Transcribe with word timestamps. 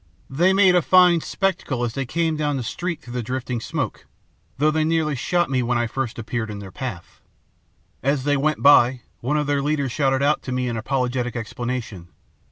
They 0.31 0.51
made 0.51 0.73
a 0.75 0.81
fine 0.81 1.21
spectacle 1.21 1.83
as 1.83 1.93
they 1.93 2.07
came 2.07 2.35
down 2.35 2.57
the 2.57 2.63
street 2.63 3.03
through 3.03 3.13
the 3.13 3.21
drifting 3.21 3.61
smoke, 3.61 4.07
though 4.57 4.71
they 4.71 4.83
nearly 4.83 5.13
shot 5.13 5.47
me 5.47 5.61
when 5.61 5.77
I 5.77 5.85
first 5.85 6.17
appeared 6.17 6.49
in 6.49 6.57
their 6.57 6.71
path. 6.71 7.21
As 8.01 8.23
they 8.23 8.35
went 8.35 8.63
by, 8.63 9.01
one 9.19 9.37
of 9.37 9.45
their 9.45 9.61
leaders 9.61 9.91
shouted 9.91 10.23
out 10.23 10.41
to 10.41 10.51
me 10.51 10.67
in 10.67 10.75
apologetic 10.75 11.35
explanation. 11.35 12.07